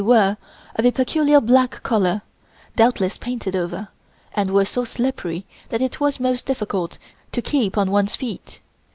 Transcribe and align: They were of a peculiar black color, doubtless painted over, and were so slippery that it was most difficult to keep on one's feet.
They 0.01 0.05
were 0.05 0.37
of 0.77 0.83
a 0.83 0.91
peculiar 0.91 1.39
black 1.39 1.83
color, 1.83 2.23
doubtless 2.75 3.19
painted 3.19 3.55
over, 3.55 3.89
and 4.33 4.49
were 4.49 4.65
so 4.65 4.83
slippery 4.83 5.45
that 5.69 5.79
it 5.79 5.99
was 5.99 6.19
most 6.19 6.47
difficult 6.47 6.97
to 7.33 7.41
keep 7.43 7.77
on 7.77 7.91
one's 7.91 8.15
feet. 8.15 8.61